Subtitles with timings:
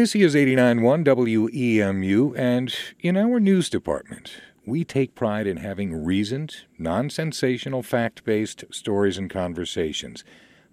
[0.00, 4.32] This is 89.1 WEMU, and in our news department,
[4.64, 10.24] we take pride in having reasoned, non sensational, fact based stories and conversations.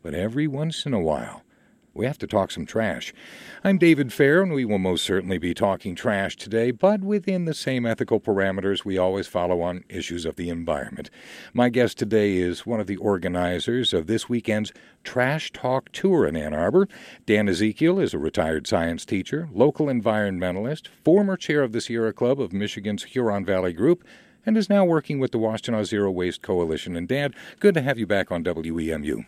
[0.01, 1.43] But every once in a while,
[1.97, 3.11] we have to talk some trash.
[3.63, 7.55] I'm David Fair, and we will most certainly be talking trash today, but within the
[7.55, 11.09] same ethical parameters we always follow on issues of the environment.
[11.53, 14.71] My guest today is one of the organizers of this weekend's
[15.03, 16.87] Trash Talk Tour in Ann Arbor.
[17.25, 22.39] Dan Ezekiel is a retired science teacher, local environmentalist, former chair of the Sierra Club
[22.39, 24.03] of Michigan's Huron Valley Group,
[24.45, 26.95] and is now working with the Washtenaw Zero Waste Coalition.
[26.95, 29.25] And Dan, good to have you back on WEMU.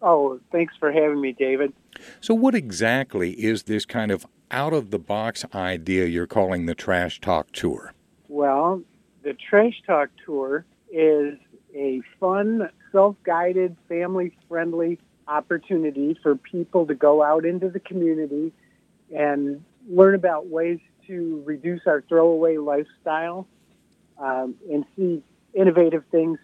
[0.00, 1.72] Oh, thanks for having me, David.
[2.20, 6.74] So, what exactly is this kind of out of the box idea you're calling the
[6.74, 7.92] Trash Talk Tour?
[8.28, 8.82] Well,
[9.22, 11.38] the Trash Talk Tour is
[11.74, 18.52] a fun, self guided, family friendly opportunity for people to go out into the community
[19.14, 23.46] and learn about ways to reduce our throwaway lifestyle
[24.18, 25.22] um, and see
[25.54, 26.38] innovative things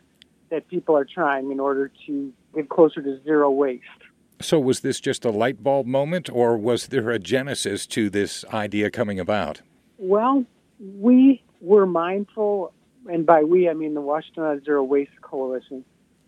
[0.50, 3.83] that people are trying in order to closer to zero waste.
[4.41, 8.44] So, was this just a light bulb moment, or was there a genesis to this
[8.52, 9.62] idea coming about?
[9.98, 10.44] Well,
[10.78, 12.72] we were mindful,
[13.06, 15.84] and by we I mean the Washtenaw Zero Waste Coalition.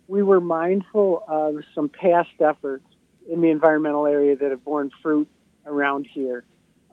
[0.08, 2.86] We were mindful of some past efforts
[3.28, 5.28] in the environmental area that have borne fruit
[5.66, 6.44] around here.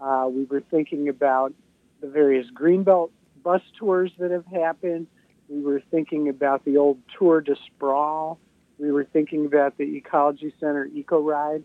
[0.02, 1.54] Uh, we were thinking about
[2.02, 3.12] the various greenbelt
[3.44, 5.08] bus tours that have happened.
[5.48, 8.40] We were thinking about the old Tour de Sprawl
[8.78, 11.64] we were thinking about the Ecology Center Eco Ride,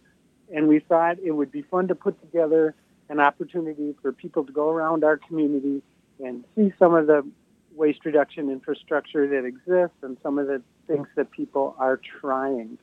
[0.55, 2.75] and we thought it would be fun to put together
[3.09, 5.83] an opportunity for people to go around our community
[6.23, 7.27] and see some of the
[7.75, 12.79] waste reduction infrastructure that exists and some of the things that people are trying.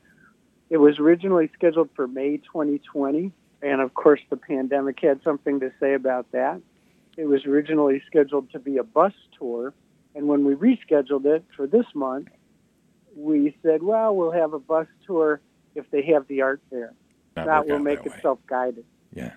[0.70, 3.30] It was originally scheduled for May 2020,
[3.62, 6.60] and of course, the pandemic had something to say about that.
[7.16, 9.72] It was originally scheduled to be a bus tour,
[10.14, 12.28] and when we rescheduled it for this month,
[13.16, 15.40] we said, well, we'll have a bus tour
[15.74, 16.92] if they have the art there.
[17.34, 18.84] Not that will make it self guided.
[19.12, 19.32] Yeah.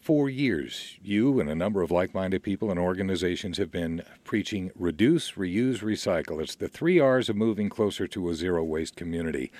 [0.00, 4.70] For years, you and a number of like minded people and organizations have been preaching
[4.74, 6.42] reduce, reuse, recycle.
[6.42, 9.50] It's the three R's of moving closer to a zero waste community.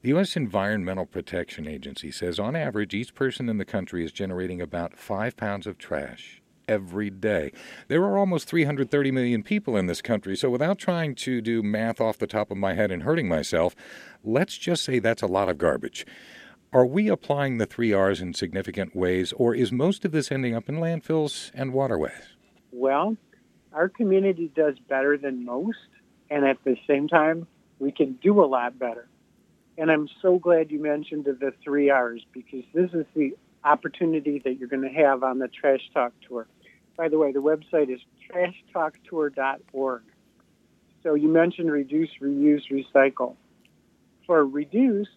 [0.00, 0.36] The U.S.
[0.36, 5.36] Environmental Protection Agency says on average, each person in the country is generating about five
[5.36, 6.39] pounds of trash
[6.70, 7.50] every day.
[7.88, 12.00] There are almost 330 million people in this country, so without trying to do math
[12.00, 13.74] off the top of my head and hurting myself,
[14.22, 16.06] let's just say that's a lot of garbage.
[16.72, 20.54] Are we applying the three R's in significant ways, or is most of this ending
[20.54, 22.36] up in landfills and waterways?
[22.70, 23.16] Well,
[23.72, 25.78] our community does better than most,
[26.30, 27.48] and at the same time,
[27.80, 29.08] we can do a lot better.
[29.76, 34.58] And I'm so glad you mentioned the three R's because this is the opportunity that
[34.58, 36.46] you're going to have on the Trash Talk Tour.
[37.00, 37.98] By the way, the website is
[38.30, 40.02] trashtalktour.org.
[41.02, 43.36] So you mentioned reduce, reuse, recycle.
[44.26, 45.08] For reduce,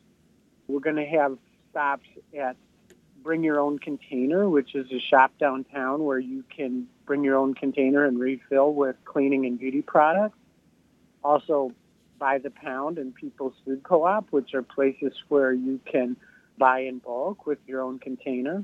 [0.69, 1.37] we're going to have
[1.69, 2.07] stops
[2.39, 2.55] at
[3.21, 7.53] Bring Your Own Container, which is a shop downtown where you can bring your own
[7.53, 10.37] container and refill with cleaning and beauty products.
[11.21, 11.73] Also,
[12.17, 16.15] Buy the Pound and People's Food Co-op, which are places where you can
[16.57, 18.63] buy in bulk with your own container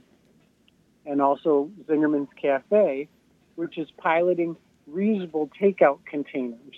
[1.09, 3.09] and also Zingerman's Cafe,
[3.55, 4.55] which is piloting
[4.89, 6.75] reusable takeout containers.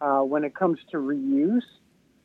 [0.00, 1.62] Uh, when it comes to reuse,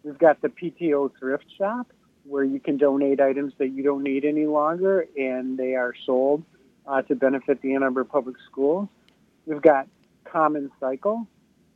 [0.03, 1.87] we've got the PTO thrift shop
[2.23, 6.43] where you can donate items that you don't need any longer and they are sold
[6.87, 8.89] uh, to benefit the Ann Arbor Public Schools.
[9.45, 9.87] We've got
[10.25, 11.27] Common Cycle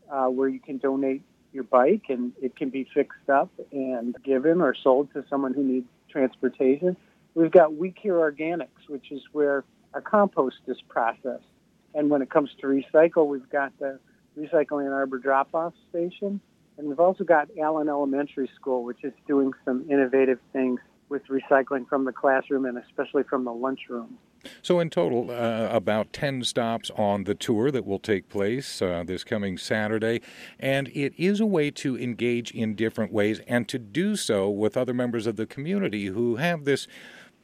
[0.10, 1.22] uh, where you can donate
[1.54, 5.64] your bike and it can be fixed up and given or sold to someone who
[5.64, 6.98] needs transportation.
[7.34, 11.46] We've got We Care Organics, which is where our compost is processed.
[11.94, 14.00] And when it comes to recycle, we've got the
[14.38, 16.40] Recycling Ann Arbor drop-off station.
[16.78, 21.88] And we've also got Allen Elementary School, which is doing some innovative things with recycling
[21.88, 24.18] from the classroom and especially from the lunchroom.
[24.64, 29.04] So, in total, uh, about 10 stops on the tour that will take place uh,
[29.06, 30.22] this coming Saturday.
[30.60, 34.76] And it is a way to engage in different ways and to do so with
[34.76, 36.88] other members of the community who have this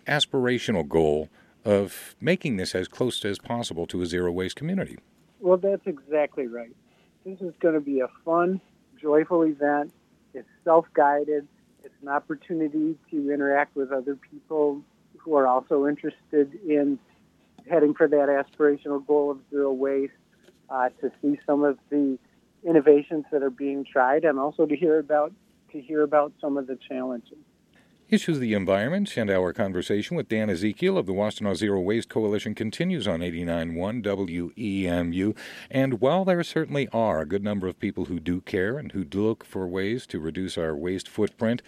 [0.08, 1.30] aspirational goal
[1.66, 4.98] of making this as close as possible to a zero waste community.
[5.40, 6.76] Well, that's exactly right.
[7.26, 8.62] This is going to be a fun,
[9.00, 9.94] joyful event.
[10.34, 11.48] It's self guided,
[11.84, 14.82] it's an opportunity to interact with other people
[15.18, 17.00] who are also interested in
[17.70, 20.14] heading for that aspirational goal of zero waste,
[20.70, 22.18] uh, to see some of the
[22.64, 25.34] innovations that are being tried, and also to hear about
[25.72, 27.38] to hear about some of the challenges.
[28.10, 32.08] Issues of the Environment and our conversation with Dan Ezekiel of the Washtenaw Zero Waste
[32.08, 35.36] Coalition continues on 89.1 WEMU.
[35.70, 39.04] And while there certainly are a good number of people who do care and who
[39.04, 41.62] look for ways to reduce our waste footprint,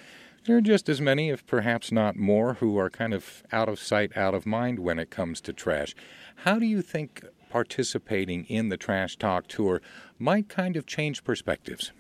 [0.46, 3.78] there are just as many, if perhaps not more, who are kind of out of
[3.78, 5.94] sight, out of mind when it comes to trash.
[6.46, 9.82] How do you think participating in the Trash Talk Tour
[10.18, 11.92] might kind of change perspectives?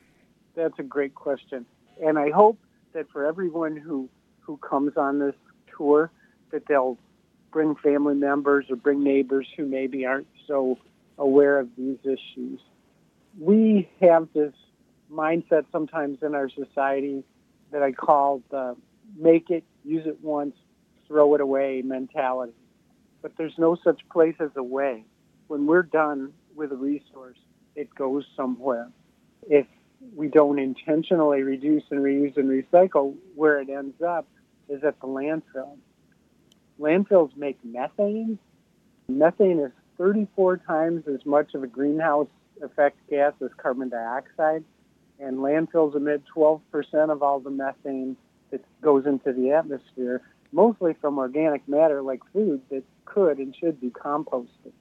[0.55, 1.65] That's a great question.
[2.01, 2.57] And I hope
[2.93, 4.09] that for everyone who
[4.49, 5.35] who comes on this
[5.77, 6.09] tour
[6.49, 6.97] that they'll
[7.51, 10.75] bring family members or bring neighbors who maybe aren't so
[11.19, 12.59] aware of these issues.
[13.39, 14.53] We have this
[15.11, 17.23] mindset sometimes in our society
[17.71, 18.75] that I call the
[19.15, 20.55] make it, use it once,
[21.07, 22.53] throw it away mentality.
[23.21, 25.05] But there's no such place as a way.
[25.45, 27.37] When we're done with a resource,
[27.75, 28.89] it goes somewhere.
[29.47, 29.67] If
[30.15, 34.25] we don't intentionally reduce and reuse and recycle, where it ends up
[34.69, 35.77] is at the landfill.
[36.79, 38.39] Landfills make methane.
[39.07, 42.27] Methane is 34 times as much of a greenhouse
[42.61, 44.63] effect gas as carbon dioxide,
[45.19, 46.61] and landfills emit 12%
[47.09, 48.15] of all the methane
[48.51, 50.21] that goes into the atmosphere,
[50.51, 54.71] mostly from organic matter like food that could and should be composted.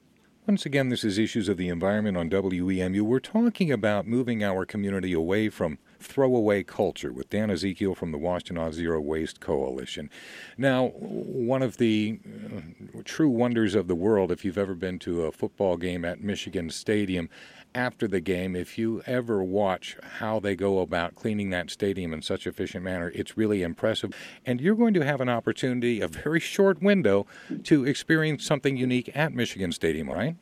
[0.47, 3.03] Once again, this is Issues of the Environment on WEMU.
[3.03, 8.19] We're talking about moving our community away from throwaway culture with Dan Ezekiel from the
[8.19, 10.11] Washtenaw Zero Waste Coalition.
[10.57, 15.25] Now, one of the uh, true wonders of the world, if you've ever been to
[15.25, 17.29] a football game at Michigan Stadium,
[17.75, 22.23] after the game, if you ever watch how they go about cleaning that stadium in
[22.23, 24.13] such efficient manner, it's really impressive.
[24.47, 27.27] And you're going to have an opportunity, a very short window,
[27.65, 30.37] to experience something unique at Michigan Stadium, right?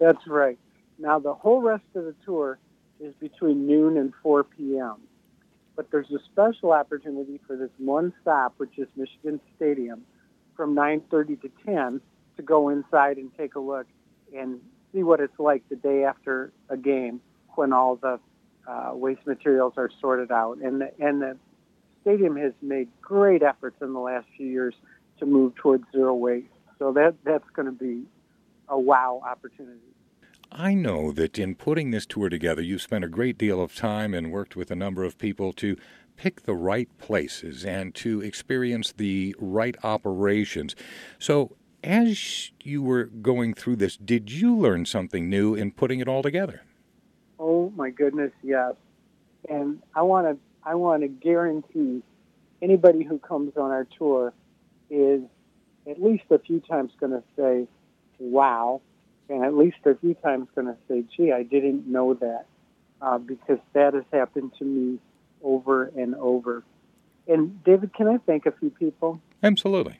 [0.00, 0.58] That's right.
[0.98, 2.58] Now, the whole rest of the tour
[3.04, 4.96] is between noon and 4 p.m.
[5.76, 10.04] But there's a special opportunity for this one stop, which is Michigan Stadium,
[10.56, 12.00] from 9:30 to 10,
[12.36, 13.86] to go inside and take a look
[14.36, 14.60] and
[14.92, 17.20] see what it's like the day after a game
[17.56, 18.18] when all the
[18.66, 20.58] uh, waste materials are sorted out.
[20.58, 21.36] And the, and the
[22.02, 24.74] stadium has made great efforts in the last few years
[25.18, 26.46] to move towards zero waste.
[26.78, 28.04] So that that's going to be
[28.68, 29.80] a wow opportunity.
[30.56, 34.14] I know that in putting this tour together, you've spent a great deal of time
[34.14, 35.76] and worked with a number of people to
[36.16, 40.76] pick the right places and to experience the right operations.
[41.18, 46.06] So, as you were going through this, did you learn something new in putting it
[46.06, 46.62] all together?
[47.40, 48.74] Oh my goodness, yes.
[49.48, 52.02] And I want to I want to guarantee
[52.62, 54.32] anybody who comes on our tour
[54.88, 55.20] is
[55.90, 57.66] at least a few times going to say,
[58.18, 58.80] "Wow,"
[59.28, 62.46] and at least a few times going to say, "Gee, I didn't know that,"
[63.00, 64.98] uh, because that has happened to me
[65.42, 66.62] over and over.
[67.26, 69.20] And David, can I thank a few people?
[69.42, 69.98] Absolutely.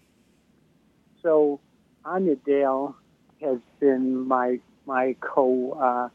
[1.22, 1.60] So
[2.04, 2.96] Anya Dale
[3.40, 6.08] has been my my co uh,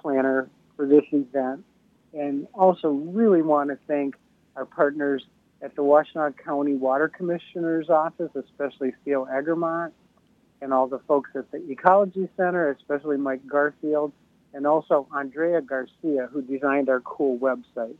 [0.00, 1.64] planner for this event,
[2.12, 4.16] and also really want to thank
[4.56, 5.24] our partners
[5.62, 9.92] at the Washtenaw County Water Commissioner's Office, especially Theo Eggermont,
[10.60, 14.12] and all the folks at the Ecology Center, especially Mike Garfield,
[14.52, 17.96] and also Andrea Garcia, who designed our cool website.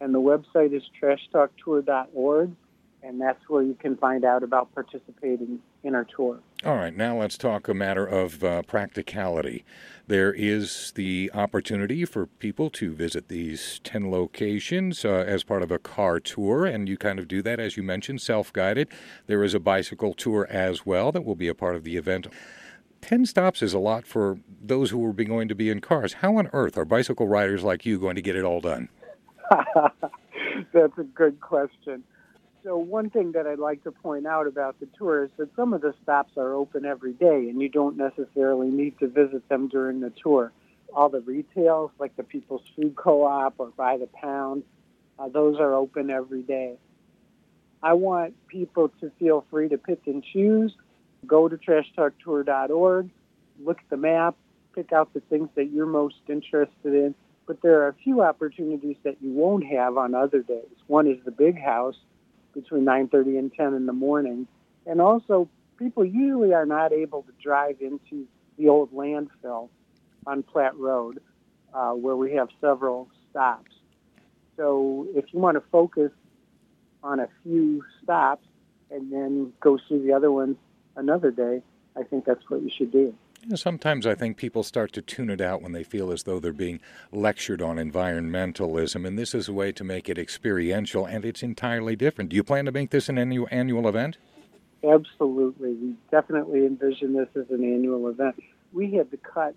[0.00, 2.52] And the website is trashtalktour.org,
[3.02, 6.40] and that's where you can find out about participating in our tour.
[6.64, 9.64] All right, now let's talk a matter of uh, practicality.
[10.06, 15.70] There is the opportunity for people to visit these 10 locations uh, as part of
[15.70, 18.88] a car tour, and you kind of do that, as you mentioned, self guided.
[19.26, 22.26] There is a bicycle tour as well that will be a part of the event.
[23.02, 26.14] 10 stops is a lot for those who are going to be in cars.
[26.14, 28.88] How on earth are bicycle riders like you going to get it all done?
[30.72, 32.02] That's a good question.
[32.66, 35.72] So one thing that I'd like to point out about the tour is that some
[35.72, 39.68] of the stops are open every day, and you don't necessarily need to visit them
[39.68, 40.50] during the tour.
[40.92, 44.64] All the retails, like the People's Food Co-op or By the Pound,
[45.16, 46.74] uh, those are open every day.
[47.84, 50.74] I want people to feel free to pick and choose.
[51.24, 53.10] Go to trashtalktour.org,
[53.64, 54.34] look at the map,
[54.74, 57.14] pick out the things that you're most interested in.
[57.46, 60.74] But there are a few opportunities that you won't have on other days.
[60.88, 61.94] One is the big house,
[62.56, 64.48] between 9:30 and 10 in the morning.
[64.86, 65.48] And also,
[65.78, 69.68] people usually are not able to drive into the old landfill
[70.26, 71.20] on Platt Road,
[71.74, 73.70] uh, where we have several stops.
[74.56, 76.10] So, if you want to focus
[77.02, 78.46] on a few stops
[78.90, 80.56] and then go through the other ones
[80.96, 81.62] another day,
[81.94, 83.14] I think that's what you should do.
[83.54, 86.52] Sometimes I think people start to tune it out when they feel as though they're
[86.52, 86.80] being
[87.12, 91.94] lectured on environmentalism, and this is a way to make it experiential, and it's entirely
[91.94, 92.30] different.
[92.30, 94.18] Do you plan to make this an annual, annual event?
[94.82, 95.74] Absolutely.
[95.74, 98.42] We definitely envision this as an annual event.
[98.72, 99.54] We had to cut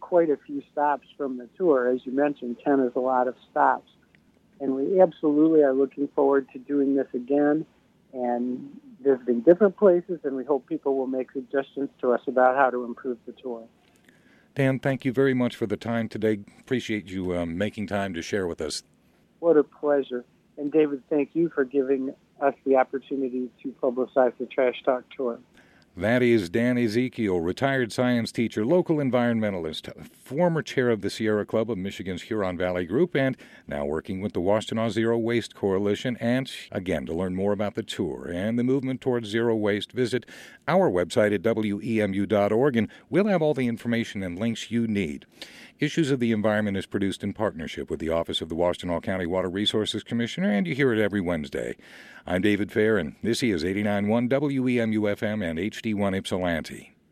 [0.00, 1.88] quite a few stops from the tour.
[1.88, 3.90] As you mentioned, 10 is a lot of stops.
[4.60, 7.66] And we absolutely are looking forward to doing this again
[8.16, 12.70] and visiting different places, and we hope people will make suggestions to us about how
[12.70, 13.64] to improve the tour.
[14.54, 16.38] Dan, thank you very much for the time today.
[16.60, 18.82] Appreciate you um, making time to share with us.
[19.40, 20.24] What a pleasure.
[20.56, 25.38] And David, thank you for giving us the opportunity to publicize the Trash Talk Tour.
[25.98, 31.70] That is Dan Ezekiel, retired science teacher, local environmentalist, former chair of the Sierra Club
[31.70, 33.34] of Michigan's Huron Valley Group, and
[33.66, 36.18] now working with the Washtenaw Zero Waste Coalition.
[36.20, 40.26] And again, to learn more about the tour and the movement towards zero waste, visit
[40.68, 45.24] our website at wemu.org, and we'll have all the information and links you need.
[45.78, 49.26] Issues of the Environment is produced in partnership with the Office of the Washtenaw County
[49.26, 51.76] Water Resources Commissioner, and you hear it every Wednesday.
[52.26, 56.95] I'm David Fair, and this is 89.1 WEMU FM and HD1 Ypsilanti.